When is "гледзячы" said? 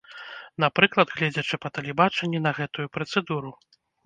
1.19-1.59